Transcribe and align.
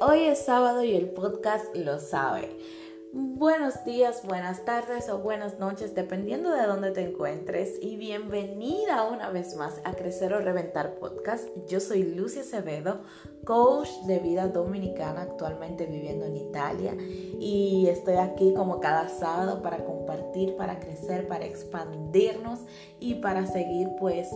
Hoy 0.00 0.20
es 0.26 0.44
sábado 0.44 0.84
y 0.84 0.94
el 0.94 1.10
podcast 1.10 1.74
lo 1.74 1.98
sabe. 1.98 2.56
Buenos 3.12 3.84
días, 3.84 4.24
buenas 4.24 4.64
tardes 4.64 5.08
o 5.08 5.18
buenas 5.18 5.58
noches, 5.58 5.96
dependiendo 5.96 6.52
de 6.52 6.66
dónde 6.66 6.92
te 6.92 7.00
encuentres. 7.00 7.82
Y 7.82 7.96
bienvenida 7.96 9.08
una 9.08 9.30
vez 9.30 9.56
más 9.56 9.80
a 9.82 9.94
Crecer 9.94 10.34
o 10.34 10.38
Reventar 10.38 11.00
Podcast. 11.00 11.48
Yo 11.66 11.80
soy 11.80 12.04
Lucia 12.04 12.42
Acevedo, 12.42 13.00
coach 13.48 13.88
de 14.02 14.18
vida 14.18 14.46
dominicana, 14.46 15.22
actualmente 15.22 15.86
viviendo 15.86 16.26
en 16.26 16.36
Italia. 16.36 16.94
Y 17.40 17.86
estoy 17.88 18.16
aquí 18.16 18.52
como 18.52 18.78
cada 18.78 19.08
sábado 19.08 19.62
para 19.62 19.86
compartir, 19.86 20.54
para 20.56 20.78
crecer, 20.78 21.26
para 21.28 21.46
expandirnos 21.46 22.60
y 23.00 23.14
para 23.14 23.46
seguir 23.46 23.88
pues 23.98 24.28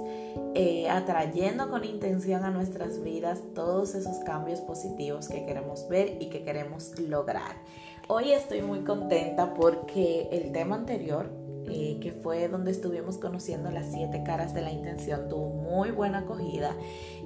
eh, 0.54 0.88
atrayendo 0.88 1.68
con 1.68 1.84
intención 1.84 2.42
a 2.44 2.50
nuestras 2.50 3.02
vidas 3.02 3.42
todos 3.54 3.94
esos 3.94 4.16
cambios 4.20 4.62
positivos 4.62 5.28
que 5.28 5.44
queremos 5.44 5.86
ver 5.90 6.16
y 6.18 6.30
que 6.30 6.42
queremos 6.42 6.98
lograr. 6.98 7.56
Hoy 8.08 8.32
estoy 8.32 8.62
muy 8.62 8.80
contenta 8.80 9.52
porque 9.52 10.28
el 10.32 10.52
tema 10.52 10.76
anterior, 10.76 11.28
eh, 11.72 11.98
que 12.00 12.12
fue 12.12 12.48
donde 12.48 12.70
estuvimos 12.70 13.18
conociendo 13.18 13.70
las 13.70 13.92
siete 13.92 14.22
caras 14.24 14.54
de 14.54 14.62
la 14.62 14.70
intención, 14.70 15.28
tuvo 15.28 15.48
muy 15.48 15.90
buena 15.90 16.18
acogida 16.18 16.76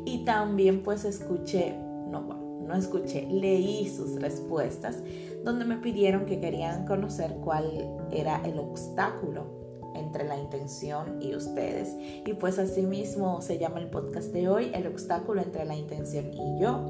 y 0.05 0.25
también 0.25 0.83
pues 0.83 1.05
escuché, 1.05 1.77
no, 1.77 2.23
no 2.67 2.75
escuché, 2.75 3.27
leí 3.27 3.89
sus 3.89 4.21
respuestas 4.21 5.03
donde 5.45 5.65
me 5.65 5.77
pidieron 5.77 6.27
que 6.27 6.41
querían 6.41 6.87
conocer 6.87 7.37
cuál 7.43 7.89
era 8.11 8.45
el 8.45 8.59
obstáculo 8.59 9.57
entre 9.95 10.25
la 10.25 10.39
intención 10.39 11.23
y 11.23 11.35
ustedes. 11.35 11.95
Y 12.27 12.35
pues 12.35 12.59
así 12.59 12.83
mismo 12.83 13.41
se 13.41 13.59
llama 13.59 13.81
el 13.81 13.89
podcast 13.89 14.33
de 14.33 14.49
hoy, 14.49 14.71
el 14.75 14.87
obstáculo 14.87 15.43
entre 15.43 15.65
la 15.65 15.75
intención 15.77 16.33
y 16.33 16.61
yo. 16.61 16.85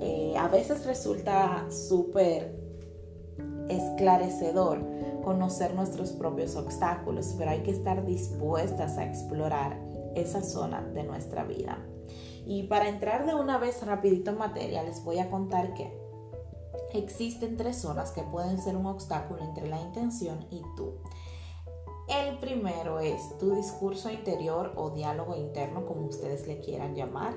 Eh, 0.00 0.34
a 0.36 0.48
veces 0.48 0.84
resulta 0.84 1.66
súper 1.70 2.52
esclarecedor 3.68 4.80
conocer 5.22 5.74
nuestros 5.74 6.12
propios 6.12 6.56
obstáculos, 6.56 7.34
pero 7.38 7.50
hay 7.50 7.62
que 7.62 7.70
estar 7.70 8.04
dispuestas 8.04 8.98
a 8.98 9.04
explorar 9.04 9.80
esa 10.14 10.42
zona 10.42 10.82
de 10.82 11.04
nuestra 11.04 11.44
vida. 11.44 11.78
Y 12.44 12.64
para 12.64 12.88
entrar 12.88 13.26
de 13.26 13.34
una 13.34 13.58
vez 13.58 13.84
rapidito 13.86 14.32
en 14.32 14.38
materia, 14.38 14.82
les 14.82 15.02
voy 15.04 15.18
a 15.18 15.30
contar 15.30 15.74
que 15.74 15.92
existen 16.92 17.56
tres 17.56 17.76
zonas 17.76 18.10
que 18.10 18.22
pueden 18.22 18.60
ser 18.60 18.76
un 18.76 18.86
obstáculo 18.86 19.42
entre 19.42 19.68
la 19.68 19.80
intención 19.80 20.46
y 20.50 20.62
tú. 20.76 20.94
El 22.08 22.38
primero 22.38 22.98
es 23.00 23.38
tu 23.38 23.54
discurso 23.54 24.10
interior 24.10 24.72
o 24.76 24.90
diálogo 24.90 25.36
interno, 25.36 25.86
como 25.86 26.06
ustedes 26.06 26.46
le 26.46 26.58
quieran 26.58 26.94
llamar. 26.94 27.34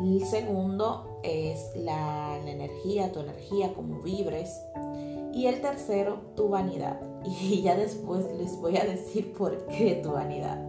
El 0.00 0.24
segundo 0.24 1.20
es 1.22 1.72
la, 1.74 2.38
energía, 2.46 3.10
tu 3.10 3.20
energía, 3.20 3.72
como 3.74 4.00
vibres. 4.00 4.60
Y 5.32 5.46
el 5.46 5.60
tercero, 5.60 6.20
tu 6.36 6.48
vanidad. 6.48 7.00
Y 7.24 7.62
ya 7.62 7.76
después 7.76 8.26
les 8.38 8.58
voy 8.60 8.76
a 8.78 8.84
decir 8.84 9.32
por 9.34 9.66
qué 9.66 10.00
tu 10.02 10.12
vanidad. 10.12 10.68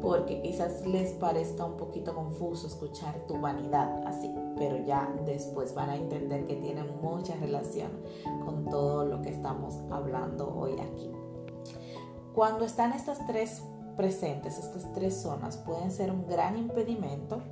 Porque 0.00 0.42
quizás 0.42 0.84
les 0.86 1.12
parezca 1.12 1.64
un 1.64 1.76
poquito 1.76 2.14
confuso 2.14 2.66
escuchar 2.66 3.26
tu 3.28 3.40
vanidad 3.40 4.04
así, 4.06 4.34
pero 4.56 4.84
ya 4.84 5.14
después 5.24 5.74
van 5.74 5.90
a 5.90 5.96
entender 5.96 6.46
que 6.46 6.56
tiene 6.56 6.82
mucha 6.82 7.36
relación 7.36 7.90
con 8.44 8.64
todo 8.68 9.04
lo 9.04 9.22
que 9.22 9.28
estamos 9.28 9.76
hablando 9.90 10.52
hoy 10.52 10.72
aquí. 10.80 11.10
Cuando 12.34 12.64
están 12.64 12.92
estas 12.94 13.24
tres 13.26 13.62
presentes, 13.96 14.58
estas 14.58 14.92
tres 14.92 15.22
zonas 15.22 15.58
pueden 15.58 15.92
ser 15.92 16.10
un 16.10 16.26
gran 16.26 16.56
impedimento 16.56 17.42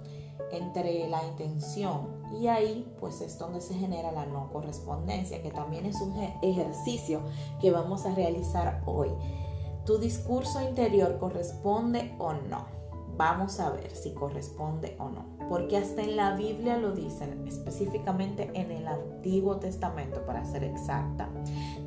entre 0.51 1.09
la 1.09 1.25
intención 1.27 2.20
y 2.33 2.47
ahí 2.47 2.93
pues 3.01 3.21
es 3.21 3.39
donde 3.39 3.61
se 3.61 3.75
genera 3.75 4.13
la 4.13 4.27
no 4.27 4.51
correspondencia, 4.53 5.43
que 5.43 5.51
también 5.51 5.87
es 5.87 6.01
un 6.01 6.15
ejercicio 6.43 7.21
que 7.61 7.71
vamos 7.71 8.07
a 8.07 8.15
realizar 8.15 8.83
hoy. 8.87 9.11
¿Tu 9.85 9.99
discurso 9.99 10.61
interior 10.63 11.19
corresponde 11.19 12.15
o 12.19 12.33
no? 12.33 12.81
Vamos 13.17 13.61
a 13.61 13.71
ver 13.71 13.91
si 13.91 14.15
corresponde 14.15 14.97
o 14.99 15.11
no, 15.11 15.27
porque 15.51 15.77
hasta 15.77 16.03
en 16.03 16.17
la 16.17 16.37
Biblia 16.37 16.79
lo 16.79 16.93
dicen, 16.93 17.47
específicamente 17.47 18.51
en 18.55 18.71
el 18.71 18.87
Antiguo 18.87 19.57
Testamento 19.57 20.25
para 20.25 20.45
ser 20.47 20.65
exacta. 20.65 21.29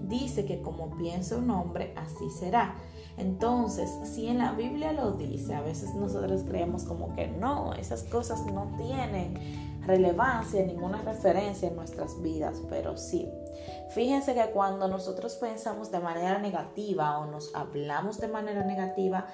Dice 0.03 0.45
que 0.45 0.61
como 0.61 0.95
piensa 0.95 1.37
un 1.37 1.49
hombre, 1.49 1.93
así 1.95 2.29
será. 2.29 2.75
Entonces, 3.17 3.89
si 4.03 4.27
en 4.27 4.39
la 4.39 4.51
Biblia 4.51 4.91
lo 4.91 5.11
dice, 5.11 5.55
a 5.55 5.61
veces 5.61 5.95
nosotros 5.95 6.43
creemos 6.43 6.83
como 6.83 7.15
que 7.15 7.27
no, 7.27 7.73
esas 7.73 8.03
cosas 8.03 8.45
no 8.53 8.71
tienen 8.77 9.72
relevancia, 9.85 10.65
ninguna 10.65 11.01
referencia 11.01 11.67
en 11.67 11.75
nuestras 11.75 12.21
vidas, 12.21 12.61
pero 12.69 12.97
sí. 12.97 13.29
Fíjense 13.89 14.33
que 14.33 14.51
cuando 14.51 14.87
nosotros 14.87 15.35
pensamos 15.35 15.91
de 15.91 15.99
manera 15.99 16.39
negativa 16.39 17.19
o 17.19 17.25
nos 17.25 17.53
hablamos 17.53 18.19
de 18.19 18.27
manera 18.27 18.63
negativa, 18.63 19.27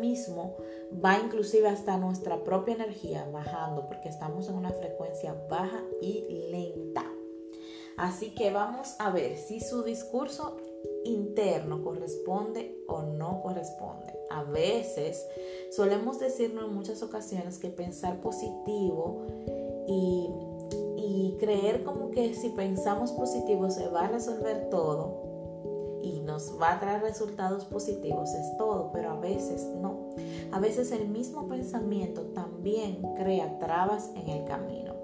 mismo 0.00 0.56
va 1.04 1.18
inclusive 1.18 1.68
hasta 1.68 1.96
nuestra 1.96 2.42
propia 2.42 2.74
energía 2.74 3.26
bajando 3.32 3.86
porque 3.86 4.08
estamos 4.08 4.48
en 4.48 4.56
una 4.56 4.70
frecuencia 4.70 5.34
baja 5.48 5.82
y 6.00 6.48
lenta. 6.50 7.04
Así 7.96 8.34
que 8.34 8.50
vamos 8.50 8.94
a 8.98 9.10
ver 9.10 9.38
si 9.38 9.60
su 9.60 9.82
discurso 9.82 10.58
interno 11.04 11.82
corresponde 11.82 12.76
o 12.88 13.02
no 13.02 13.40
corresponde. 13.40 14.12
A 14.30 14.42
veces 14.42 15.26
solemos 15.70 16.18
decirnos 16.18 16.64
en 16.64 16.74
muchas 16.74 17.02
ocasiones 17.02 17.58
que 17.58 17.68
pensar 17.68 18.20
positivo 18.20 19.24
y, 19.86 20.32
creer 21.38 21.84
como 21.84 22.10
que 22.10 22.34
si 22.34 22.48
pensamos 22.48 23.12
positivo 23.12 23.68
se 23.68 23.88
va 23.88 24.06
a 24.06 24.08
resolver 24.08 24.70
todo 24.70 26.00
y 26.02 26.20
nos 26.20 26.58
va 26.58 26.72
a 26.72 26.80
traer 26.80 27.02
resultados 27.02 27.66
positivos 27.66 28.32
es 28.32 28.56
todo, 28.56 28.90
pero 28.90 29.10
a 29.10 29.20
veces 29.20 29.66
no. 29.82 30.08
A 30.50 30.60
veces 30.60 30.92
el 30.92 31.08
mismo 31.08 31.46
pensamiento 31.46 32.22
también 32.34 33.02
crea 33.16 33.58
trabas 33.58 34.10
en 34.14 34.30
el 34.30 34.44
camino. 34.44 34.94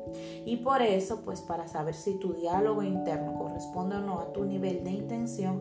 Y 0.47 0.59
por 0.59 0.81
eso, 0.81 1.21
pues 1.23 1.43
para 1.43 1.69
saber 1.69 1.95
si 1.95 2.15
tu 2.15 2.33
diálogo 2.33 2.83
interno 2.83 3.39
corresponde 3.39 3.97
o 3.97 4.01
no 4.01 4.21
a 4.21 4.33
tu 4.33 4.45
nivel 4.45 4.85
de 4.85 4.91
intención, 4.91 5.61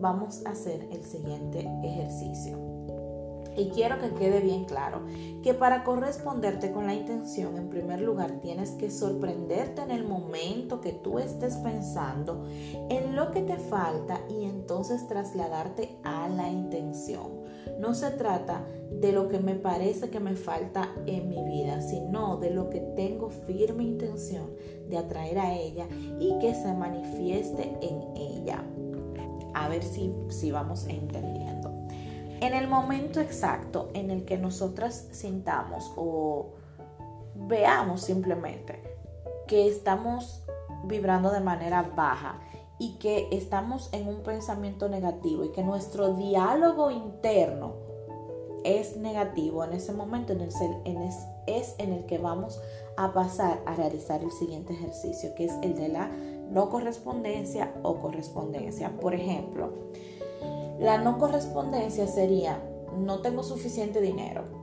vamos 0.00 0.44
a 0.44 0.50
hacer 0.50 0.88
el 0.90 1.04
siguiente 1.04 1.60
ejercicio. 1.84 2.69
Y 3.56 3.70
quiero 3.70 3.98
que 4.00 4.10
quede 4.14 4.40
bien 4.40 4.64
claro 4.64 5.02
que 5.42 5.54
para 5.54 5.84
corresponderte 5.84 6.72
con 6.72 6.86
la 6.86 6.94
intención, 6.94 7.56
en 7.56 7.68
primer 7.68 8.00
lugar, 8.00 8.40
tienes 8.40 8.70
que 8.72 8.90
sorprenderte 8.90 9.82
en 9.82 9.90
el 9.90 10.04
momento 10.04 10.80
que 10.80 10.92
tú 10.92 11.18
estés 11.18 11.56
pensando 11.56 12.44
en 12.88 13.16
lo 13.16 13.30
que 13.30 13.42
te 13.42 13.56
falta 13.56 14.20
y 14.28 14.44
entonces 14.44 15.06
trasladarte 15.08 15.96
a 16.04 16.28
la 16.28 16.48
intención. 16.48 17.40
No 17.78 17.94
se 17.94 18.10
trata 18.10 18.66
de 18.90 19.12
lo 19.12 19.28
que 19.28 19.38
me 19.38 19.54
parece 19.54 20.10
que 20.10 20.20
me 20.20 20.34
falta 20.34 20.90
en 21.06 21.28
mi 21.28 21.42
vida, 21.44 21.80
sino 21.80 22.36
de 22.36 22.50
lo 22.50 22.70
que 22.70 22.80
tengo 22.80 23.30
firme 23.30 23.84
intención 23.84 24.50
de 24.88 24.98
atraer 24.98 25.38
a 25.38 25.54
ella 25.54 25.86
y 26.18 26.38
que 26.38 26.54
se 26.54 26.72
manifieste 26.74 27.76
en 27.80 28.16
ella. 28.16 28.64
A 29.54 29.68
ver 29.68 29.82
si, 29.82 30.14
si 30.28 30.50
vamos 30.50 30.86
entendiendo. 30.86 31.59
En 32.40 32.54
el 32.54 32.68
momento 32.68 33.20
exacto 33.20 33.90
en 33.92 34.10
el 34.10 34.24
que 34.24 34.38
nosotras 34.38 35.08
sintamos 35.12 35.92
o 35.96 36.54
veamos 37.34 38.00
simplemente 38.00 38.82
que 39.46 39.68
estamos 39.68 40.42
vibrando 40.84 41.30
de 41.30 41.40
manera 41.40 41.82
baja 41.94 42.40
y 42.78 42.94
que 42.94 43.28
estamos 43.30 43.90
en 43.92 44.08
un 44.08 44.22
pensamiento 44.22 44.88
negativo 44.88 45.44
y 45.44 45.52
que 45.52 45.62
nuestro 45.62 46.14
diálogo 46.14 46.90
interno 46.90 47.74
es 48.64 48.96
negativo, 48.96 49.64
en 49.64 49.72
ese 49.72 49.92
momento 49.92 50.32
en 50.32 50.40
el, 50.40 50.50
en 50.84 51.02
es 51.46 51.74
en 51.78 51.92
el 51.92 52.06
que 52.06 52.18
vamos 52.18 52.60
a 52.96 53.12
pasar 53.12 53.60
a 53.66 53.74
realizar 53.74 54.22
el 54.22 54.30
siguiente 54.32 54.72
ejercicio, 54.72 55.34
que 55.34 55.46
es 55.46 55.52
el 55.62 55.74
de 55.74 55.88
la 55.88 56.08
no 56.50 56.68
correspondencia 56.70 57.72
o 57.82 57.96
correspondencia. 57.96 58.98
Por 59.00 59.14
ejemplo, 59.14 59.72
la 60.80 60.96
no 60.96 61.18
correspondencia 61.18 62.06
sería, 62.06 62.58
no 62.96 63.20
tengo 63.20 63.42
suficiente 63.42 64.00
dinero. 64.00 64.58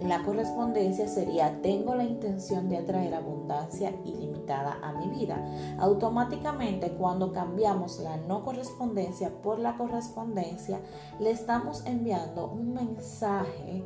La 0.00 0.22
correspondencia 0.22 1.08
sería, 1.08 1.62
tengo 1.62 1.94
la 1.94 2.04
intención 2.04 2.68
de 2.68 2.76
atraer 2.76 3.14
abundancia 3.14 3.94
ilimitada 4.04 4.78
a 4.82 4.92
mi 4.92 5.08
vida. 5.08 5.42
Automáticamente 5.78 6.92
cuando 6.92 7.32
cambiamos 7.32 7.98
la 7.98 8.18
no 8.18 8.44
correspondencia 8.44 9.40
por 9.42 9.58
la 9.58 9.78
correspondencia, 9.78 10.82
le 11.18 11.30
estamos 11.30 11.84
enviando 11.86 12.48
un 12.48 12.74
mensaje 12.74 13.84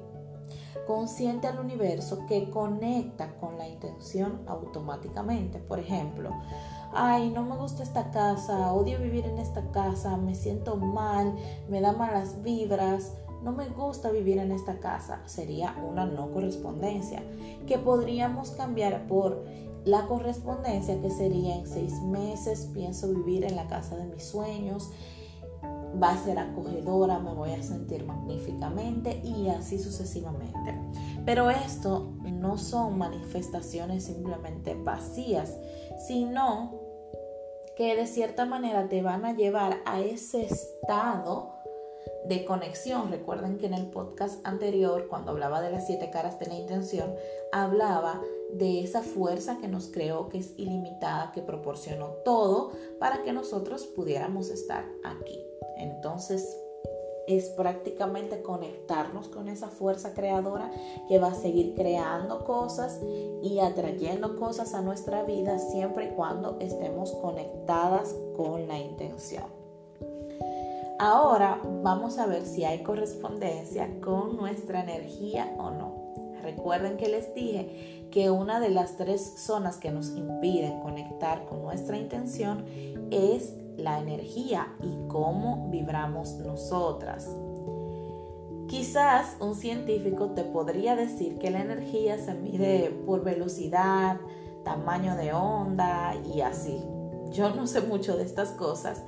consciente 0.86 1.46
al 1.46 1.58
universo 1.58 2.26
que 2.26 2.50
conecta 2.50 3.36
con 3.36 3.58
la 3.58 3.68
intención 3.68 4.42
automáticamente. 4.46 5.58
Por 5.58 5.78
ejemplo, 5.78 6.30
ay, 6.92 7.30
no 7.30 7.42
me 7.42 7.56
gusta 7.56 7.82
esta 7.82 8.10
casa, 8.10 8.72
odio 8.72 8.98
vivir 8.98 9.26
en 9.26 9.38
esta 9.38 9.62
casa, 9.70 10.16
me 10.16 10.34
siento 10.34 10.76
mal, 10.76 11.34
me 11.68 11.80
da 11.80 11.92
malas 11.92 12.42
vibras, 12.42 13.12
no 13.42 13.52
me 13.52 13.68
gusta 13.68 14.10
vivir 14.10 14.38
en 14.38 14.52
esta 14.52 14.78
casa, 14.78 15.20
sería 15.26 15.74
una 15.88 16.06
no 16.06 16.30
correspondencia, 16.30 17.22
que 17.66 17.78
podríamos 17.78 18.52
cambiar 18.52 19.06
por 19.06 19.44
la 19.84 20.06
correspondencia, 20.06 21.00
que 21.00 21.10
sería 21.10 21.56
en 21.56 21.66
seis 21.66 22.00
meses 22.02 22.68
pienso 22.72 23.08
vivir 23.08 23.44
en 23.44 23.56
la 23.56 23.66
casa 23.66 23.96
de 23.96 24.04
mis 24.04 24.24
sueños, 24.24 24.90
va 26.00 26.10
a 26.10 26.24
ser 26.24 26.38
acogedora, 26.38 27.18
me 27.18 27.32
voy 27.32 27.52
a 27.52 27.62
sentir 27.62 28.04
magníficamente 28.04 29.20
y 29.24 29.48
así 29.48 29.78
sucesivamente. 29.78 30.78
Pero 31.24 31.50
esto 31.50 32.12
no 32.22 32.58
son 32.58 32.98
manifestaciones 32.98 34.04
simplemente 34.04 34.74
vacías, 34.74 35.56
sino 36.06 36.80
que 37.76 37.96
de 37.96 38.06
cierta 38.06 38.44
manera 38.44 38.88
te 38.88 39.02
van 39.02 39.24
a 39.24 39.34
llevar 39.34 39.78
a 39.84 40.00
ese 40.00 40.42
estado 40.44 41.52
de 42.26 42.44
conexión. 42.44 43.10
Recuerden 43.10 43.58
que 43.58 43.66
en 43.66 43.74
el 43.74 43.86
podcast 43.86 44.46
anterior, 44.46 45.06
cuando 45.08 45.32
hablaba 45.32 45.60
de 45.60 45.70
las 45.70 45.86
siete 45.86 46.10
caras 46.10 46.38
de 46.38 46.46
la 46.46 46.54
intención, 46.54 47.14
hablaba 47.52 48.20
de 48.52 48.82
esa 48.82 49.02
fuerza 49.02 49.58
que 49.58 49.68
nos 49.68 49.88
creó, 49.88 50.28
que 50.28 50.38
es 50.38 50.52
ilimitada, 50.58 51.32
que 51.32 51.42
proporcionó 51.42 52.08
todo 52.24 52.72
para 52.98 53.22
que 53.22 53.32
nosotros 53.32 53.86
pudiéramos 53.86 54.50
estar 54.50 54.84
aquí. 55.04 55.40
Entonces, 55.82 56.56
es 57.26 57.50
prácticamente 57.50 58.42
conectarnos 58.42 59.28
con 59.28 59.48
esa 59.48 59.68
fuerza 59.68 60.12
creadora 60.12 60.70
que 61.08 61.18
va 61.18 61.28
a 61.28 61.34
seguir 61.34 61.74
creando 61.74 62.44
cosas 62.44 63.00
y 63.42 63.60
atrayendo 63.60 64.36
cosas 64.36 64.74
a 64.74 64.82
nuestra 64.82 65.22
vida 65.22 65.58
siempre 65.58 66.06
y 66.06 66.08
cuando 66.10 66.58
estemos 66.60 67.12
conectadas 67.12 68.14
con 68.36 68.66
la 68.66 68.78
intención. 68.78 69.44
Ahora 70.98 71.60
vamos 71.82 72.18
a 72.18 72.26
ver 72.26 72.44
si 72.44 72.64
hay 72.64 72.82
correspondencia 72.82 73.88
con 74.00 74.36
nuestra 74.36 74.82
energía 74.82 75.54
o 75.58 75.70
no. 75.70 76.02
Recuerden 76.42 76.96
que 76.96 77.08
les 77.08 77.34
dije 77.34 78.08
que 78.10 78.30
una 78.30 78.60
de 78.60 78.70
las 78.70 78.96
tres 78.96 79.34
zonas 79.38 79.78
que 79.78 79.90
nos 79.90 80.08
impiden 80.10 80.80
conectar 80.80 81.44
con 81.46 81.62
nuestra 81.62 81.96
intención 81.96 82.64
es 83.10 83.54
la 83.76 83.98
energía 84.00 84.74
y 84.82 85.08
cómo 85.08 85.68
vibramos 85.70 86.34
nosotras. 86.34 87.28
Quizás 88.68 89.36
un 89.40 89.54
científico 89.54 90.30
te 90.30 90.44
podría 90.44 90.96
decir 90.96 91.38
que 91.38 91.50
la 91.50 91.60
energía 91.60 92.18
se 92.18 92.34
mide 92.34 92.90
por 93.04 93.22
velocidad, 93.22 94.18
tamaño 94.64 95.16
de 95.16 95.32
onda 95.32 96.14
y 96.34 96.40
así. 96.40 96.82
Yo 97.32 97.54
no 97.54 97.66
sé 97.66 97.82
mucho 97.82 98.16
de 98.16 98.24
estas 98.24 98.52
cosas 98.52 99.02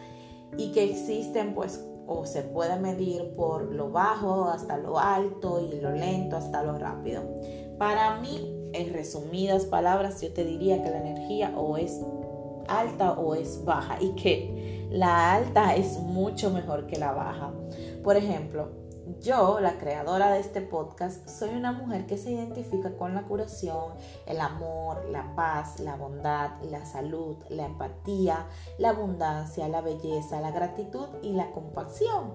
y 0.57 0.73
que 0.73 0.85
existen 0.85 1.55
pues 1.55 1.83
o 2.07 2.27
se 2.27 2.43
puede 2.43 2.79
medir 2.79 3.35
por 3.35 3.73
lo 3.73 3.91
bajo 3.91 4.45
hasta 4.49 4.77
lo 4.77 4.99
alto 4.99 5.61
y 5.61 5.81
lo 5.81 5.93
lento 5.93 6.37
hasta 6.37 6.63
lo 6.63 6.79
rápido. 6.79 7.23
Para 7.79 8.21
mí, 8.21 8.71
en 8.73 8.93
resumidas 8.93 9.65
palabras, 9.65 10.21
yo 10.21 10.33
te 10.33 10.45
diría 10.45 10.83
que 10.83 10.91
la 10.91 10.99
energía 10.99 11.55
o 11.57 11.77
es 11.77 12.01
alta 12.69 13.13
o 13.13 13.35
es 13.35 13.65
baja 13.65 13.97
y 14.01 14.11
que 14.11 14.54
la 14.95 15.35
alta 15.35 15.75
es 15.75 15.99
mucho 15.99 16.51
mejor 16.51 16.87
que 16.87 16.97
la 16.97 17.11
baja. 17.11 17.53
Por 18.05 18.17
ejemplo, 18.17 18.71
yo, 19.21 19.59
la 19.59 19.77
creadora 19.77 20.31
de 20.31 20.39
este 20.39 20.61
podcast, 20.61 21.29
soy 21.29 21.51
una 21.51 21.73
mujer 21.73 22.07
que 22.07 22.17
se 22.17 22.31
identifica 22.31 22.97
con 22.97 23.13
la 23.13 23.25
curación, 23.25 23.93
el 24.27 24.41
amor, 24.41 25.05
la 25.11 25.35
paz, 25.35 25.81
la 25.81 25.97
bondad, 25.97 26.63
la 26.71 26.87
salud, 26.87 27.37
la 27.49 27.67
empatía, 27.67 28.47
la 28.79 28.91
abundancia, 28.91 29.69
la 29.69 29.81
belleza, 29.81 30.41
la 30.41 30.53
gratitud 30.53 31.09
y 31.23 31.33
la 31.33 31.51
compasión. 31.51 32.33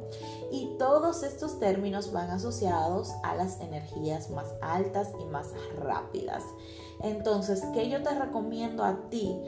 Y 0.51 0.75
todos 0.77 1.23
estos 1.23 1.59
términos 1.59 2.12
van 2.12 2.29
asociados 2.29 3.13
a 3.23 3.35
las 3.35 3.62
energías 3.62 4.29
más 4.31 4.53
altas 4.62 5.12
y 5.21 5.25
más 5.25 5.53
rápidas. 5.77 6.44
Entonces, 7.01 7.63
¿qué 7.73 7.89
yo 7.89 8.03
te 8.03 8.13
recomiendo 8.13 8.83
a 8.83 9.09
ti? 9.09 9.39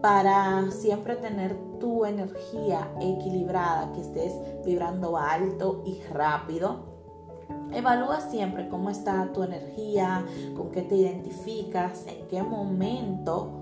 Para 0.00 0.70
siempre 0.70 1.16
tener 1.16 1.56
tu 1.78 2.04
energía 2.04 2.90
equilibrada, 3.00 3.92
que 3.92 4.00
estés 4.00 4.32
vibrando 4.64 5.16
alto 5.16 5.82
y 5.84 6.00
rápido. 6.12 6.88
Evalúa 7.72 8.20
siempre 8.20 8.68
cómo 8.68 8.90
está 8.90 9.32
tu 9.32 9.42
energía, 9.42 10.24
con 10.56 10.70
qué 10.70 10.82
te 10.82 10.96
identificas, 10.96 12.06
en 12.06 12.26
qué 12.28 12.42
momento 12.42 13.60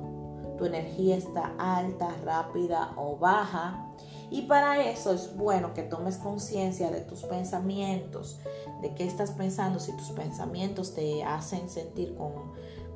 tu 0.56 0.64
energía 0.64 1.16
está 1.16 1.54
alta, 1.58 2.08
rápida 2.24 2.92
o 2.96 3.16
baja. 3.16 3.86
Y 4.30 4.42
para 4.42 4.84
eso 4.90 5.12
es 5.12 5.36
bueno 5.36 5.72
que 5.72 5.82
tomes 5.82 6.18
conciencia 6.18 6.90
de 6.90 7.00
tus 7.00 7.22
pensamientos, 7.22 8.40
de 8.82 8.94
qué 8.94 9.06
estás 9.06 9.30
pensando, 9.30 9.80
si 9.80 9.96
tus 9.96 10.10
pensamientos 10.10 10.94
te 10.94 11.24
hacen 11.24 11.70
sentir 11.70 12.14
con 12.14 12.32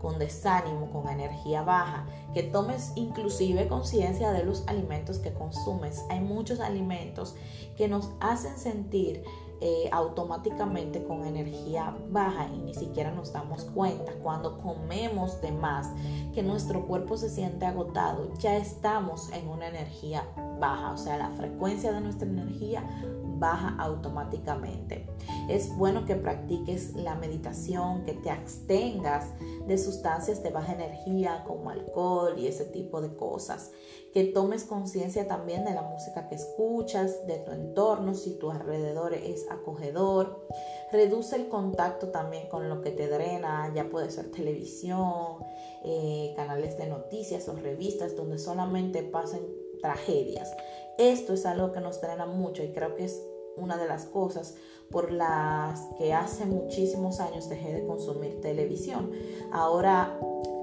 con 0.03 0.19
desánimo, 0.19 0.91
con 0.91 1.09
energía 1.09 1.63
baja, 1.63 2.07
que 2.35 2.43
tomes 2.43 2.93
inclusive 2.97 3.69
conciencia 3.69 4.33
de 4.33 4.45
los 4.45 4.67
alimentos 4.67 5.19
que 5.19 5.33
consumes. 5.33 6.05
Hay 6.11 6.21
muchos 6.21 6.61
alimentos 6.61 7.37
que 7.77 7.89
nos 7.89 8.11
hacen 8.21 8.59
sentir 8.59 9.23
eh, 9.65 9.89
automáticamente 9.93 11.05
con 11.05 11.25
energía 11.25 11.97
baja 12.11 12.49
y 12.53 12.59
ni 12.59 12.75
siquiera 12.75 13.13
nos 13.13 13.33
damos 13.33 13.63
cuenta. 13.67 14.13
Cuando 14.21 14.61
comemos 14.61 15.41
de 15.41 15.53
más, 15.53 15.89
que 16.35 16.43
nuestro 16.43 16.85
cuerpo 16.89 17.17
se 17.17 17.31
siente 17.31 17.65
agotado, 17.65 18.35
ya 18.41 18.57
estamos 18.57 19.31
en 19.33 19.47
una 19.47 19.69
energía 19.69 20.25
baja, 20.59 20.91
o 20.93 20.99
sea, 20.99 21.17
la 21.17 21.31
frecuencia 21.31 21.93
de 21.93 22.01
nuestra 22.01 22.27
energía 22.27 22.83
baja 23.39 23.77
automáticamente. 23.79 25.09
Es 25.49 25.77
bueno 25.77 26.05
que 26.05 26.15
practiques 26.15 26.95
la 26.95 27.15
meditación, 27.15 28.05
que 28.05 28.15
te 28.15 28.31
abstengas 28.31 29.27
de 29.67 29.79
sustancias 29.79 30.43
de 30.43 30.51
baja 30.51 30.73
energía 30.73 31.45
como 31.47 31.71
alcohol 31.71 32.35
y 32.39 32.47
ese 32.47 32.65
tipo 32.65 33.01
de 33.01 33.15
cosas. 33.15 33.73
Que 34.13 34.25
tomes 34.25 34.65
conciencia 34.65 35.27
también 35.27 35.65
de 35.65 35.73
la 35.73 35.83
música 35.83 36.29
que 36.29 36.35
escuchas, 36.35 37.27
de 37.27 37.39
tu 37.39 37.53
entorno, 37.53 38.15
si 38.15 38.39
tu 38.39 38.51
alrededor 38.51 39.15
es 39.15 39.51
acogedor. 39.51 40.47
Reduce 40.93 41.37
el 41.37 41.49
contacto 41.49 42.09
también 42.09 42.49
con 42.49 42.69
lo 42.69 42.83
que 42.83 42.91
te 42.91 43.09
drena, 43.09 43.73
ya 43.75 43.89
puede 43.89 44.11
ser 44.11 44.31
televisión, 44.31 45.39
eh, 45.85 46.33
canales 46.37 46.77
de 46.77 46.87
noticias 46.87 47.49
o 47.49 47.57
revistas 47.57 48.15
donde 48.15 48.39
solamente 48.39 49.03
pasen 49.03 49.43
tragedias. 49.81 50.55
Esto 50.99 51.33
es 51.33 51.47
algo 51.47 51.73
que 51.73 51.81
nos 51.81 52.01
drena 52.01 52.27
mucho 52.27 52.63
y 52.63 52.73
creo 52.73 52.95
que 52.95 53.05
es 53.05 53.21
una 53.57 53.77
de 53.77 53.87
las 53.87 54.07
cosas 54.07 54.55
por 54.91 55.11
las 55.11 55.81
que 55.97 56.13
hace 56.13 56.45
muchísimos 56.45 57.21
años 57.21 57.49
dejé 57.49 57.73
de 57.73 57.87
consumir 57.87 58.41
televisión. 58.41 59.11
Ahora 59.51 60.19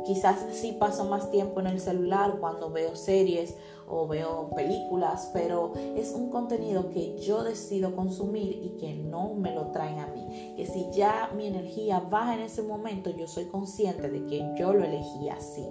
quizás 0.05 0.37
sí 0.53 0.73
paso 0.79 1.05
más 1.05 1.29
tiempo 1.31 1.59
en 1.59 1.67
el 1.67 1.79
celular 1.79 2.37
cuando 2.39 2.69
veo 2.69 2.95
series 2.95 3.55
o 3.87 4.07
veo 4.07 4.51
películas, 4.55 5.31
pero 5.33 5.73
es 5.95 6.11
un 6.11 6.29
contenido 6.29 6.89
que 6.89 7.17
yo 7.19 7.43
decido 7.43 7.95
consumir 7.95 8.59
y 8.63 8.77
que 8.79 8.93
no 8.93 9.33
me 9.33 9.53
lo 9.53 9.67
traen 9.67 9.99
a 9.99 10.07
mí. 10.07 10.53
Que 10.55 10.67
si 10.67 10.87
ya 10.91 11.31
mi 11.35 11.47
energía 11.47 11.99
baja 11.99 12.35
en 12.35 12.41
ese 12.41 12.61
momento, 12.61 13.09
yo 13.09 13.27
soy 13.27 13.45
consciente 13.45 14.09
de 14.09 14.25
que 14.27 14.53
yo 14.57 14.73
lo 14.73 14.83
elegí 14.83 15.29
así. 15.29 15.65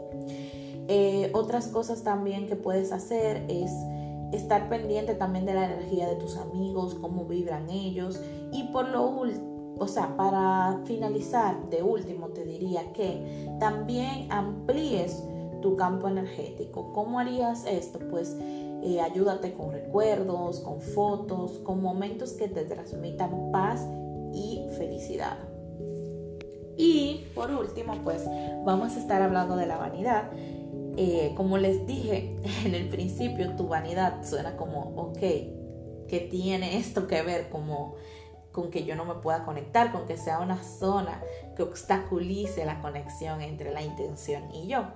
Eh, 0.89 1.31
otras 1.33 1.69
cosas 1.69 2.03
también 2.03 2.49
que 2.49 2.57
puedes 2.57 2.93
hacer 2.93 3.45
es 3.49 3.71
estar 4.33 4.69
pendiente 4.69 5.15
también 5.15 5.47
de 5.47 5.55
la 5.55 5.65
energía 5.67 6.09
de 6.09 6.17
tus 6.17 6.37
amigos, 6.37 6.95
cómo 6.95 7.25
vibran 7.25 7.71
ellos. 7.71 8.21
Y 8.53 8.65
por 8.65 8.89
lo 8.89 9.09
último, 9.09 9.77
o 9.79 9.87
sea, 9.87 10.17
para 10.17 10.81
finalizar, 10.85 11.69
de 11.71 11.83
último 11.83 12.29
te 12.29 12.45
diría 12.45 12.93
que 12.93 13.49
también 13.61 14.31
amplíes 14.31 15.23
tu 15.63 15.77
campo 15.77 16.09
energético. 16.09 16.93
¿Cómo 16.93 17.19
harías 17.19 17.65
esto? 17.67 17.99
Pues 18.11 18.37
eh, 18.83 19.01
ayúdate 19.01 19.55
con 19.55 19.73
recuerdos, 19.73 20.61
con 20.61 20.81
fotos, 20.81 21.53
con 21.65 21.83
momentos 21.83 22.33
que 22.33 22.49
te 22.49 22.65
transmitan 22.65 23.51
paz 23.53 23.87
y 24.33 24.67
felicidad. 24.77 25.39
Y 26.77 27.25
por 27.35 27.51
último, 27.51 27.95
pues 28.05 28.25
vamos 28.65 28.95
a 28.95 29.01
estar 29.01 29.21
hablando 29.21 29.57
de 29.57 29.67
la 29.67 29.79
vanidad 29.79 30.31
eh, 31.01 31.33
como 31.37 31.59
les 31.59 31.87
dije 31.87 32.35
en 32.65 32.75
el 32.75 32.89
principio, 32.89 33.55
tu 33.55 33.69
vanidad 33.69 34.25
suena 34.25 34.57
como, 34.57 34.81
ok, 34.97 35.21
que 36.09 36.29
tiene 36.29 36.79
esto 36.79 37.07
que 37.07 37.23
ver 37.23 37.51
como 37.51 37.95
con 38.51 38.73
que 38.73 38.85
yo 38.85 38.97
no 38.97 39.05
me 39.05 39.15
pueda 39.15 39.45
conectar, 39.45 39.93
con 39.93 40.07
que 40.07 40.17
sea 40.17 40.41
una 40.41 40.61
zona 40.65 41.23
que 41.55 41.63
obstaculice 41.63 42.65
la 42.65 42.81
conexión 42.81 43.43
entre 43.43 43.71
la 43.71 43.83
intención 43.83 44.53
y 44.53 44.67
yo. 44.67 44.87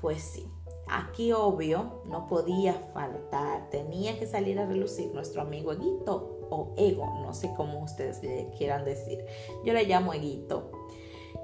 Pues 0.00 0.22
sí, 0.22 0.46
aquí 0.88 1.32
obvio 1.32 2.02
no 2.04 2.28
podía 2.28 2.74
faltar, 2.94 3.70
tenía 3.70 4.16
que 4.20 4.28
salir 4.28 4.60
a 4.60 4.66
relucir 4.66 5.12
nuestro 5.12 5.42
amigo 5.42 5.72
Eguito 5.72 6.46
o 6.48 6.74
Ego, 6.76 7.06
no 7.22 7.34
sé 7.34 7.52
cómo 7.56 7.82
ustedes 7.82 8.22
le 8.22 8.50
quieran 8.56 8.84
decir. 8.84 9.24
Yo 9.64 9.72
le 9.72 9.84
llamo 9.84 10.14
Eguito 10.14 10.70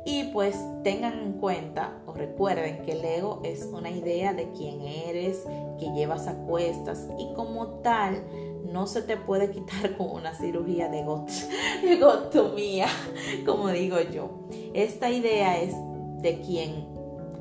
y 0.07 0.25
pues 0.33 0.57
tengan 0.85 1.19
en 1.19 1.33
cuenta 1.35 1.99
o 2.07 2.13
recuerden 2.13 2.85
que 2.85 2.93
el 2.93 3.05
ego 3.05 3.41
es 3.43 3.65
una 3.65 3.91
idea 3.91 4.33
de 4.33 4.53
quién 4.53 4.81
eres, 4.81 5.43
que 5.81 5.91
llevas 5.93 6.29
a 6.29 6.37
cuestas 6.47 7.09
y 7.19 7.35
como 7.35 7.81
tal 7.81 8.23
no 8.63 8.87
se 8.87 9.03
te 9.03 9.17
puede 9.17 9.51
quitar 9.53 9.97
con 9.97 10.13
una 10.13 10.33
cirugía 10.33 10.89
de 10.89 11.03
gotomía, 12.01 12.87
como 13.45 13.69
digo 13.69 13.97
yo. 14.01 14.47
Esta 14.75 15.11
idea 15.11 15.61
es 15.61 15.75
de 16.23 16.41
quien 16.41 16.87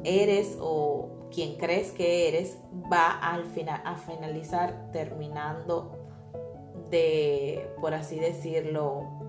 eres 0.03 0.57
o 0.59 1.29
quien 1.31 1.57
crees 1.57 1.91
que 1.91 2.27
eres 2.29 2.57
va 2.91 3.11
al 3.11 3.45
final 3.45 3.81
a 3.85 3.95
finalizar 3.95 4.89
terminando 4.91 5.91
de, 6.89 7.69
por 7.79 7.93
así 7.93 8.19
decirlo, 8.19 9.24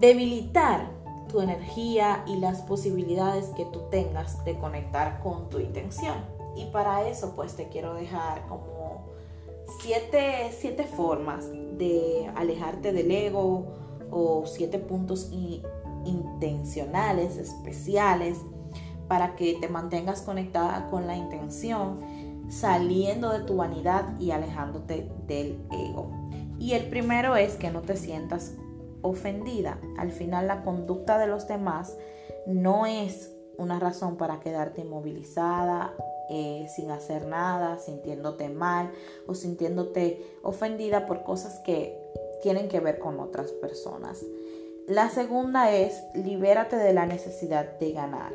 debilitar 0.00 0.90
tu 1.28 1.40
energía 1.40 2.24
y 2.26 2.36
las 2.36 2.62
posibilidades 2.62 3.46
que 3.56 3.64
tú 3.66 3.82
tengas 3.90 4.44
de 4.44 4.58
conectar 4.58 5.20
con 5.20 5.48
tu 5.48 5.60
intención. 5.60 6.16
Y 6.56 6.64
para 6.66 7.08
eso 7.08 7.34
pues 7.36 7.54
te 7.54 7.68
quiero 7.68 7.94
dejar 7.94 8.46
como 8.48 9.10
siete, 9.80 10.50
siete 10.58 10.84
formas 10.84 11.46
de 11.78 12.30
alejarte 12.34 12.92
del 12.92 13.10
ego 13.10 13.66
o 14.10 14.44
siete 14.46 14.78
puntos 14.78 15.30
intencionales, 16.04 17.36
especiales, 17.36 18.38
para 19.06 19.36
que 19.36 19.54
te 19.60 19.68
mantengas 19.68 20.22
conectada 20.22 20.88
con 20.90 21.06
la 21.06 21.16
intención, 21.16 22.00
saliendo 22.48 23.30
de 23.30 23.40
tu 23.40 23.56
vanidad 23.56 24.18
y 24.18 24.32
alejándote 24.32 25.10
del 25.26 25.60
ego. 25.70 26.10
Y 26.58 26.72
el 26.72 26.88
primero 26.88 27.36
es 27.36 27.54
que 27.54 27.70
no 27.70 27.82
te 27.82 27.96
sientas 27.96 28.54
ofendida. 29.02 29.80
Al 29.98 30.10
final 30.10 30.46
la 30.46 30.62
conducta 30.62 31.18
de 31.18 31.26
los 31.26 31.46
demás 31.46 31.96
no 32.46 32.86
es 32.86 33.32
una 33.58 33.78
razón 33.78 34.16
para 34.16 34.40
quedarte 34.40 34.80
inmovilizada, 34.80 35.94
eh, 36.30 36.68
sin 36.74 36.90
hacer 36.90 37.26
nada, 37.26 37.78
sintiéndote 37.78 38.48
mal 38.48 38.90
o 39.26 39.34
sintiéndote 39.34 40.24
ofendida 40.42 41.06
por 41.06 41.24
cosas 41.24 41.58
que 41.60 41.98
tienen 42.42 42.68
que 42.68 42.80
ver 42.80 42.98
con 42.98 43.20
otras 43.20 43.50
personas. 43.52 44.24
La 44.86 45.10
segunda 45.10 45.72
es 45.72 46.02
libérate 46.14 46.76
de 46.76 46.94
la 46.94 47.06
necesidad 47.06 47.78
de 47.78 47.92
ganar. 47.92 48.32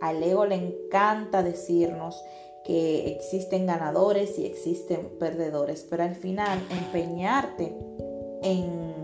Al 0.00 0.22
ego 0.22 0.44
le 0.46 0.56
encanta 0.56 1.42
decirnos 1.42 2.22
que 2.64 3.12
existen 3.12 3.66
ganadores 3.66 4.38
y 4.38 4.46
existen 4.46 5.10
perdedores, 5.20 5.86
pero 5.88 6.02
al 6.02 6.16
final 6.16 6.58
empeñarte 6.70 7.76
en 8.42 8.95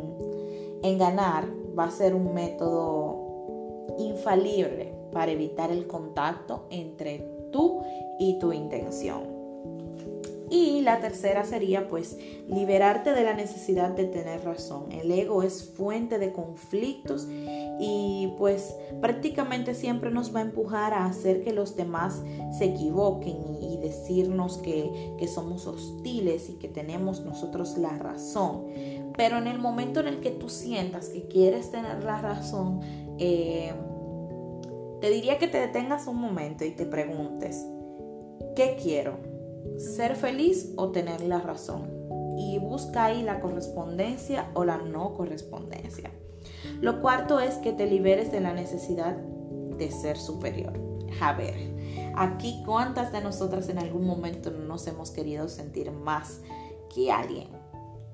en 0.82 0.98
ganar 0.98 1.48
va 1.78 1.84
a 1.84 1.90
ser 1.90 2.14
un 2.14 2.34
método 2.34 3.96
infalible 3.98 4.94
para 5.12 5.32
evitar 5.32 5.70
el 5.70 5.86
contacto 5.86 6.66
entre 6.70 7.18
tú 7.52 7.82
y 8.18 8.38
tu 8.38 8.52
intención. 8.52 9.31
Y 10.52 10.82
la 10.82 11.00
tercera 11.00 11.44
sería 11.44 11.88
pues 11.88 12.18
liberarte 12.47 13.14
de 13.14 13.25
la 13.25 13.32
necesidad 13.32 13.88
de 13.92 14.04
tener 14.04 14.44
razón. 14.44 14.92
El 14.92 15.11
ego 15.11 15.42
es 15.42 15.73
fuente 15.75 16.18
de 16.18 16.30
conflictos 16.30 17.26
y 17.80 18.35
pues 18.37 18.76
prácticamente 19.00 19.75
siempre 19.75 20.11
nos 20.11 20.37
va 20.37 20.40
a 20.40 20.42
empujar 20.42 20.92
a 20.92 21.06
hacer 21.06 21.42
que 21.42 21.54
los 21.54 21.75
demás 21.75 22.23
se 22.59 22.66
equivoquen 22.66 23.38
y, 23.62 23.78
decirnos 23.78 24.59
que, 24.59 25.14
que 25.18 25.26
somos 25.26 25.66
hostiles 25.66 26.50
y 26.50 26.59
que 26.59 26.68
tenemos 26.68 27.23
nosotros 27.25 27.78
la 27.78 27.97
razón. 27.97 28.66
Pero 29.16 29.38
en 29.38 29.47
el 29.47 29.59
momento 29.59 30.00
en 30.00 30.09
el 30.09 30.21
que 30.21 30.32
tú 30.32 30.50
sientas 30.50 31.09
que 31.09 31.28
quieres 31.28 31.71
tener 31.71 32.04
la 32.04 32.21
razón, 32.21 32.80
eh, 33.18 33.73
te 35.00 35.09
diría 35.09 35.38
que 35.38 35.49
te 35.49 35.59
detengas 35.59 36.06
un 36.06 36.16
momento 36.16 36.62
y 36.66 36.73
te 36.73 36.85
preguntes, 36.85 37.66
¿qué 38.54 38.76
quiero? 38.80 39.31
¿Ser 39.78 40.16
feliz 40.16 40.73
o 40.76 40.90
tener 40.90 41.23
la 41.23 41.40
razón? 41.40 41.90
Y 42.38 42.59
busca 42.59 43.04
ahí 43.04 43.23
la 43.23 43.40
correspondencia 43.40 44.50
o 44.54 44.64
la 44.64 44.78
no 44.78 45.14
correspondencia. 45.14 46.11
Lo 46.81 47.00
cuarto 47.00 47.40
es 47.40 47.57
que 47.57 47.73
te 47.73 47.87
liberes 47.87 48.33
de 48.33 48.40
la 48.40 48.52
necesidad 48.54 49.16
de 49.16 49.90
ser 49.90 50.16
superior. 50.16 50.73
A 51.21 51.33
ver, 51.35 51.54
aquí 52.16 52.62
cuántas 52.64 53.12
de 53.12 53.21
nosotras 53.21 53.69
en 53.69 53.78
algún 53.78 54.07
momento 54.07 54.50
nos 54.50 54.87
hemos 54.87 55.11
querido 55.11 55.49
sentir 55.49 55.90
más 55.90 56.40
que 56.95 57.11
alguien 57.12 57.49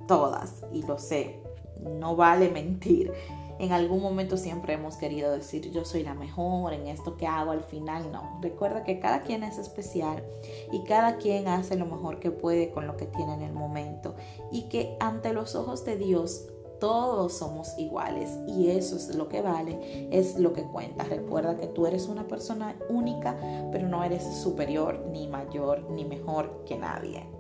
todas, 0.09 0.65
y 0.73 0.83
lo 0.83 0.99
sé, 0.99 1.41
no 2.01 2.17
vale 2.17 2.49
mentir. 2.51 3.13
En 3.59 3.73
algún 3.73 4.01
momento 4.01 4.37
siempre 4.37 4.75
hemos 4.75 4.97
querido 4.97 5.33
decir 5.33 5.71
yo 5.73 5.85
soy 5.85 6.05
la 6.05 6.15
mejor 6.15 6.73
en 6.73 6.87
esto 6.87 7.17
que 7.17 7.27
hago, 7.27 7.51
al 7.51 7.65
final 7.65 8.13
no. 8.13 8.39
Recuerda 8.41 8.85
que 8.85 9.01
cada 9.01 9.23
quien 9.23 9.43
es 9.43 9.59
especial 9.59 10.23
y 10.73 10.85
cada 10.85 11.17
quien 11.17 11.49
hace 11.49 11.77
lo 11.77 11.87
mejor 11.87 12.21
que 12.21 12.31
puede 12.31 12.71
con 12.71 12.87
lo 12.87 12.97
que 12.97 13.07
tiene 13.07 13.35
en 13.35 13.43
el 13.43 13.53
momento 13.53 14.15
y 14.53 14.69
que 14.69 14.97
ante 15.01 15.33
los 15.33 15.55
ojos 15.55 15.85
de 15.85 15.97
Dios 15.97 16.47
todos 16.81 17.33
somos 17.33 17.77
iguales 17.77 18.39
y 18.47 18.71
eso 18.71 18.97
es 18.97 19.15
lo 19.15 19.29
que 19.29 19.43
vale, 19.43 20.09
es 20.11 20.39
lo 20.39 20.53
que 20.53 20.63
cuenta. 20.63 21.05
Recuerda 21.05 21.57
que 21.57 21.67
tú 21.67 21.87
eres 21.87 22.07
una 22.07 22.29
persona 22.29 22.77
única, 22.89 23.37
pero 23.73 23.89
no 23.89 24.05
eres 24.05 24.23
superior, 24.23 25.07
ni 25.11 25.27
mayor, 25.27 25.91
ni 25.91 26.05
mejor 26.05 26.63
que 26.65 26.79
nadie. 26.79 27.38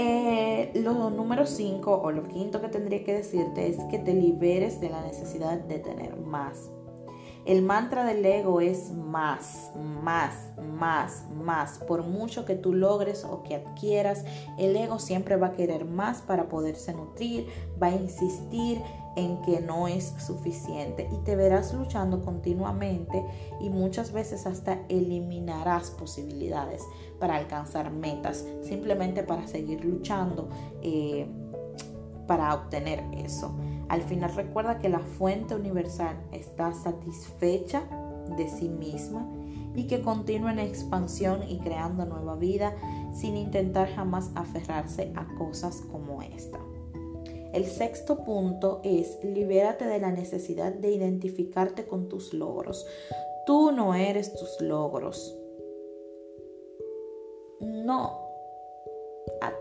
Eh, 0.00 0.70
lo 0.76 1.10
número 1.10 1.44
5 1.44 2.02
o 2.04 2.12
lo 2.12 2.28
quinto 2.28 2.60
que 2.60 2.68
tendría 2.68 3.02
que 3.02 3.14
decirte 3.14 3.66
es 3.66 3.78
que 3.90 3.98
te 3.98 4.14
liberes 4.14 4.80
de 4.80 4.90
la 4.90 5.02
necesidad 5.02 5.58
de 5.58 5.80
tener 5.80 6.16
más. 6.18 6.70
El 7.44 7.62
mantra 7.62 8.04
del 8.04 8.24
ego 8.24 8.60
es 8.60 8.92
más, 8.92 9.72
más, 9.74 10.52
más, 10.62 11.24
más. 11.34 11.80
Por 11.80 12.04
mucho 12.04 12.44
que 12.44 12.54
tú 12.54 12.74
logres 12.74 13.24
o 13.24 13.42
que 13.42 13.56
adquieras, 13.56 14.24
el 14.56 14.76
ego 14.76 15.00
siempre 15.00 15.34
va 15.34 15.48
a 15.48 15.52
querer 15.54 15.84
más 15.84 16.22
para 16.22 16.48
poderse 16.48 16.92
nutrir, 16.92 17.48
va 17.82 17.88
a 17.88 17.96
insistir 17.96 18.80
en 19.18 19.42
que 19.42 19.60
no 19.60 19.88
es 19.88 20.14
suficiente 20.18 21.08
y 21.12 21.16
te 21.24 21.34
verás 21.34 21.74
luchando 21.74 22.22
continuamente 22.22 23.24
y 23.60 23.68
muchas 23.68 24.12
veces 24.12 24.46
hasta 24.46 24.80
eliminarás 24.88 25.90
posibilidades 25.90 26.82
para 27.18 27.36
alcanzar 27.36 27.90
metas, 27.90 28.46
simplemente 28.62 29.24
para 29.24 29.46
seguir 29.48 29.84
luchando 29.84 30.48
eh, 30.82 31.26
para 32.26 32.54
obtener 32.54 33.02
eso. 33.12 33.54
Al 33.88 34.02
final 34.02 34.34
recuerda 34.34 34.78
que 34.78 34.88
la 34.88 35.00
fuente 35.00 35.54
universal 35.54 36.16
está 36.30 36.72
satisfecha 36.72 37.82
de 38.36 38.48
sí 38.48 38.68
misma 38.68 39.26
y 39.74 39.86
que 39.86 40.02
continúa 40.02 40.52
en 40.52 40.60
expansión 40.60 41.42
y 41.48 41.58
creando 41.58 42.04
nueva 42.04 42.36
vida 42.36 42.74
sin 43.12 43.36
intentar 43.36 43.88
jamás 43.94 44.30
aferrarse 44.34 45.12
a 45.16 45.26
cosas 45.36 45.82
como 45.90 46.22
esta. 46.22 46.58
El 47.52 47.64
sexto 47.64 48.24
punto 48.24 48.80
es 48.84 49.18
libérate 49.24 49.86
de 49.86 49.98
la 49.98 50.12
necesidad 50.12 50.72
de 50.72 50.90
identificarte 50.90 51.86
con 51.86 52.08
tus 52.08 52.34
logros. 52.34 52.86
Tú 53.46 53.72
no 53.72 53.94
eres 53.94 54.34
tus 54.34 54.60
logros. 54.60 55.34
No. 57.60 58.28
A 59.40 59.52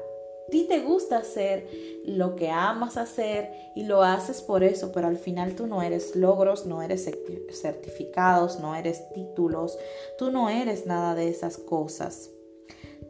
ti 0.52 0.66
te 0.68 0.82
gusta 0.82 1.18
hacer 1.18 1.68
lo 2.06 2.36
que 2.36 2.50
amas 2.50 2.98
hacer 2.98 3.52
y 3.76 3.84
lo 3.84 4.04
haces 4.04 4.42
por 4.42 4.64
eso, 4.64 4.92
pero 4.92 5.08
al 5.08 5.18
final 5.18 5.56
tú 5.56 5.68
no 5.68 5.82
eres 5.82 6.16
logros, 6.16 6.66
no 6.66 6.82
eres 6.82 7.10
certificados, 7.52 8.60
no 8.60 8.76
eres 8.76 9.10
títulos, 9.14 9.78
tú 10.18 10.32
no 10.32 10.50
eres 10.50 10.86
nada 10.86 11.16
de 11.16 11.30
esas 11.30 11.58
cosas. 11.58 12.32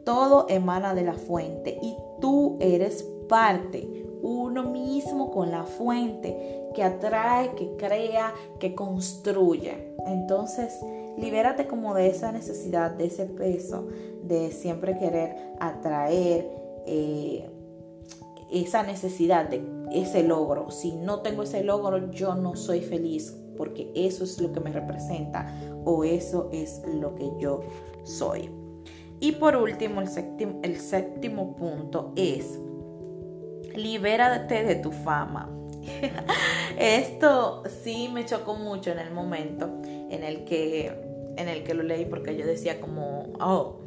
Todo 0.04 0.46
emana 0.48 0.94
de 0.94 1.02
la 1.02 1.14
fuente 1.14 1.78
y 1.82 1.96
tú 2.20 2.56
eres 2.60 3.04
parte 3.28 3.97
uno 4.22 4.64
mismo 4.64 5.30
con 5.30 5.50
la 5.50 5.64
fuente 5.64 6.70
que 6.74 6.82
atrae, 6.82 7.54
que 7.54 7.76
crea, 7.76 8.32
que 8.58 8.74
construye. 8.74 9.94
Entonces, 10.06 10.78
libérate 11.16 11.66
como 11.66 11.94
de 11.94 12.08
esa 12.08 12.32
necesidad, 12.32 12.90
de 12.92 13.06
ese 13.06 13.26
peso, 13.26 13.88
de 14.22 14.50
siempre 14.50 14.98
querer 14.98 15.36
atraer 15.60 16.50
eh, 16.86 17.48
esa 18.50 18.82
necesidad 18.82 19.48
de 19.48 19.62
ese 19.92 20.22
logro. 20.22 20.70
Si 20.70 20.92
no 20.92 21.20
tengo 21.20 21.42
ese 21.42 21.62
logro, 21.64 22.10
yo 22.10 22.34
no 22.34 22.56
soy 22.56 22.80
feliz 22.80 23.34
porque 23.56 23.90
eso 23.94 24.24
es 24.24 24.40
lo 24.40 24.52
que 24.52 24.60
me 24.60 24.72
representa 24.72 25.52
o 25.84 26.04
eso 26.04 26.48
es 26.52 26.82
lo 26.86 27.14
que 27.14 27.30
yo 27.38 27.60
soy. 28.04 28.50
Y 29.20 29.32
por 29.32 29.56
último, 29.56 30.00
el 30.00 30.08
séptimo, 30.08 30.60
el 30.62 30.78
séptimo 30.78 31.56
punto 31.56 32.12
es 32.14 32.58
libérate 33.78 34.64
de 34.64 34.74
tu 34.76 34.92
fama. 34.92 35.48
Esto 36.78 37.62
sí 37.82 38.10
me 38.12 38.24
chocó 38.26 38.54
mucho 38.54 38.90
en 38.90 38.98
el 38.98 39.10
momento 39.10 39.70
en 39.84 40.22
el 40.22 40.44
que 40.44 41.08
en 41.36 41.48
el 41.48 41.62
que 41.62 41.72
lo 41.72 41.84
leí 41.84 42.04
porque 42.04 42.36
yo 42.36 42.44
decía 42.44 42.80
como, 42.80 43.32
oh, 43.40 43.78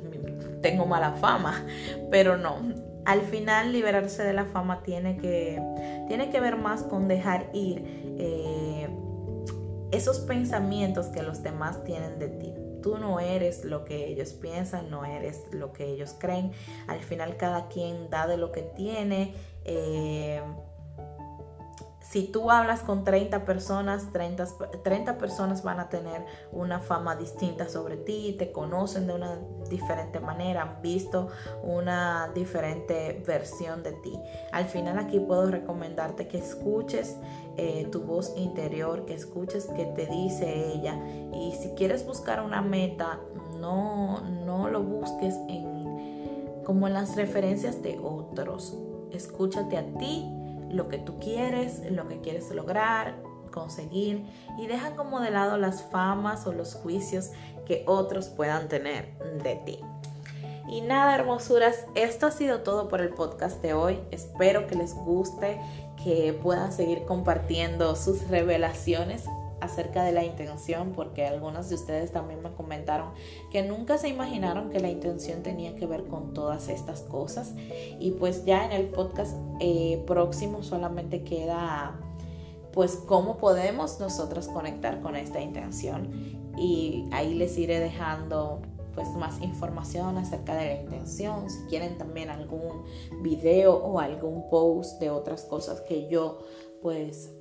tengo 0.61 0.85
mala 0.85 1.13
fama, 1.13 1.65
pero 2.11 2.37
no. 2.37 2.57
Al 3.03 3.21
final 3.21 3.73
liberarse 3.73 4.23
de 4.23 4.33
la 4.33 4.45
fama 4.45 4.83
tiene 4.83 5.17
que, 5.17 5.61
tiene 6.07 6.29
que 6.29 6.39
ver 6.39 6.55
más 6.55 6.83
con 6.83 7.07
dejar 7.07 7.49
ir 7.51 7.83
eh, 8.17 8.87
esos 9.91 10.19
pensamientos 10.19 11.07
que 11.07 11.23
los 11.23 11.41
demás 11.41 11.83
tienen 11.83 12.19
de 12.19 12.27
ti. 12.27 12.53
Tú 12.81 12.97
no 12.97 13.19
eres 13.19 13.63
lo 13.65 13.85
que 13.85 14.07
ellos 14.07 14.33
piensan, 14.33 14.89
no 14.89 15.05
eres 15.05 15.41
lo 15.51 15.71
que 15.73 15.85
ellos 15.85 16.15
creen. 16.17 16.51
Al 16.87 16.99
final 16.99 17.37
cada 17.37 17.67
quien 17.67 18.09
da 18.09 18.27
de 18.27 18.37
lo 18.37 18.51
que 18.51 18.61
tiene. 18.61 19.33
Eh, 19.65 20.41
si 22.11 22.23
tú 22.23 22.51
hablas 22.51 22.81
con 22.81 23.05
30 23.05 23.45
personas, 23.45 24.11
30, 24.11 24.45
30, 24.83 25.17
personas 25.17 25.63
van 25.63 25.79
a 25.79 25.87
tener 25.87 26.25
una 26.51 26.81
fama 26.81 27.15
distinta 27.15 27.69
sobre 27.69 27.95
ti, 27.95 28.35
te 28.37 28.51
conocen 28.51 29.07
de 29.07 29.13
una 29.13 29.39
diferente 29.69 30.19
manera, 30.19 30.63
han 30.63 30.81
visto 30.81 31.29
una 31.63 32.29
diferente 32.35 33.23
versión 33.25 33.81
de 33.81 33.93
ti. 33.93 34.19
Al 34.51 34.65
final 34.65 34.99
aquí 34.99 35.21
puedo 35.21 35.49
recomendarte 35.49 36.27
que 36.27 36.39
escuches 36.39 37.15
eh, 37.55 37.87
tu 37.93 38.01
voz 38.01 38.33
interior, 38.35 39.05
que 39.05 39.13
escuches 39.13 39.69
qué 39.73 39.85
te 39.85 40.05
dice 40.05 40.73
ella. 40.73 40.99
Y 41.33 41.53
si 41.61 41.69
quieres 41.75 42.05
buscar 42.05 42.43
una 42.43 42.61
meta, 42.61 43.21
no, 43.57 44.19
no 44.19 44.67
lo 44.67 44.83
busques 44.83 45.35
en, 45.47 46.61
como 46.65 46.87
en 46.87 46.93
las 46.93 47.15
referencias 47.15 47.81
de 47.81 47.99
otros. 47.99 48.77
Escúchate 49.13 49.77
a 49.77 49.85
ti 49.97 50.40
lo 50.71 50.87
que 50.87 50.97
tú 50.97 51.19
quieres, 51.19 51.81
lo 51.91 52.07
que 52.07 52.19
quieres 52.21 52.49
lograr, 52.51 53.15
conseguir 53.51 54.25
y 54.57 54.67
deja 54.67 54.95
como 54.95 55.19
de 55.19 55.31
lado 55.31 55.57
las 55.57 55.83
famas 55.83 56.47
o 56.47 56.53
los 56.53 56.73
juicios 56.75 57.31
que 57.65 57.83
otros 57.85 58.29
puedan 58.29 58.67
tener 58.67 59.17
de 59.43 59.55
ti. 59.57 59.79
Y 60.69 60.81
nada, 60.81 61.15
hermosuras, 61.15 61.85
esto 61.95 62.27
ha 62.27 62.31
sido 62.31 62.61
todo 62.61 62.87
por 62.87 63.01
el 63.01 63.09
podcast 63.09 63.61
de 63.61 63.73
hoy. 63.73 63.99
Espero 64.09 64.67
que 64.67 64.75
les 64.75 64.93
guste, 64.93 65.59
que 66.01 66.31
puedan 66.41 66.71
seguir 66.71 67.03
compartiendo 67.03 67.95
sus 67.97 68.27
revelaciones 68.29 69.25
acerca 69.61 70.03
de 70.03 70.11
la 70.11 70.23
intención, 70.23 70.91
porque 70.93 71.25
algunos 71.25 71.69
de 71.69 71.75
ustedes 71.75 72.11
también 72.11 72.41
me 72.41 72.51
comentaron 72.51 73.11
que 73.51 73.63
nunca 73.63 73.97
se 73.97 74.09
imaginaron 74.09 74.69
que 74.69 74.79
la 74.79 74.89
intención 74.89 75.43
tenía 75.43 75.75
que 75.75 75.85
ver 75.85 76.05
con 76.05 76.33
todas 76.33 76.67
estas 76.67 77.01
cosas. 77.01 77.53
Y 77.99 78.11
pues 78.11 78.43
ya 78.43 78.65
en 78.65 78.71
el 78.71 78.87
podcast 78.87 79.37
eh, 79.59 80.03
próximo 80.05 80.63
solamente 80.63 81.23
queda 81.23 81.99
pues 82.73 82.95
cómo 82.95 83.37
podemos 83.37 83.99
nosotros 83.99 84.47
conectar 84.47 85.01
con 85.01 85.15
esta 85.15 85.41
intención. 85.41 86.09
Y 86.57 87.07
ahí 87.11 87.35
les 87.35 87.57
iré 87.57 87.79
dejando 87.79 88.61
pues 88.93 89.09
más 89.09 89.41
información 89.41 90.17
acerca 90.17 90.55
de 90.55 90.65
la 90.65 90.81
intención, 90.81 91.49
si 91.49 91.63
quieren 91.69 91.97
también 91.97 92.29
algún 92.29 92.83
video 93.21 93.75
o 93.75 93.99
algún 93.99 94.49
post 94.49 94.99
de 94.99 95.09
otras 95.09 95.43
cosas 95.43 95.81
que 95.81 96.09
yo 96.09 96.39
pues 96.81 97.31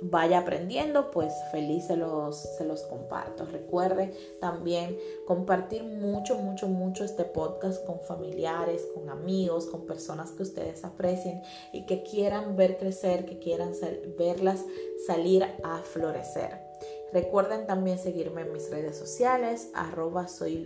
vaya 0.00 0.38
aprendiendo, 0.38 1.10
pues 1.10 1.32
feliz 1.50 1.86
se 1.86 1.96
los, 1.96 2.36
se 2.56 2.64
los 2.64 2.82
comparto. 2.82 3.46
Recuerde 3.46 4.12
también 4.40 4.98
compartir 5.26 5.84
mucho, 5.84 6.36
mucho, 6.36 6.68
mucho 6.68 7.04
este 7.04 7.24
podcast 7.24 7.84
con 7.86 8.00
familiares, 8.00 8.86
con 8.94 9.08
amigos, 9.08 9.66
con 9.66 9.86
personas 9.86 10.32
que 10.32 10.42
ustedes 10.42 10.84
aprecien 10.84 11.42
y 11.72 11.86
que 11.86 12.02
quieran 12.02 12.56
ver 12.56 12.76
crecer, 12.76 13.24
que 13.24 13.38
quieran 13.38 13.72
verlas 14.18 14.64
salir 15.06 15.44
a 15.62 15.78
florecer. 15.78 16.64
Recuerden 17.12 17.68
también 17.68 17.96
seguirme 17.98 18.42
en 18.42 18.52
mis 18.52 18.70
redes 18.70 18.98
sociales, 18.98 19.70
arroba 19.72 20.26
soy 20.26 20.64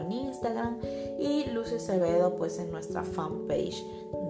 en 0.00 0.12
Instagram 0.12 0.78
y 1.18 1.44
Lucy 1.46 1.76
pues 2.38 2.60
en 2.60 2.70
nuestra 2.70 3.02
fanpage 3.02 3.84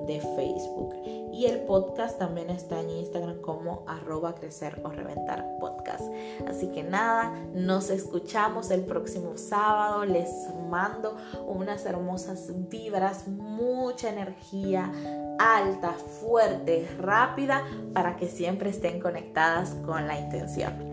de 0.07 0.21
Facebook. 0.35 1.22
Y 1.33 1.47
el 1.47 1.61
podcast 1.61 2.19
también 2.19 2.51
está 2.51 2.81
en 2.81 2.91
Instagram 2.91 3.41
como 3.41 3.85
arroba 3.87 4.35
crecer 4.35 4.81
o 4.85 4.91
reventar 4.91 5.57
podcast. 5.59 6.05
Así 6.47 6.69
que 6.69 6.83
nada, 6.83 7.33
nos 7.55 7.91
escuchamos 7.91 8.71
el 8.71 8.85
próximo 8.85 9.37
sábado. 9.37 10.05
Les 10.05 10.31
mando 10.69 11.17
unas 11.47 11.87
hermosas 11.87 12.51
vibras, 12.69 13.27
mucha 13.29 14.11
energía 14.11 14.93
alta, 15.39 15.93
fuerte, 15.93 16.89
rápida, 16.99 17.65
para 17.93 18.17
que 18.17 18.29
siempre 18.29 18.71
estén 18.71 19.01
conectadas 19.01 19.71
con 19.87 20.07
la 20.07 20.19
intención. 20.19 20.92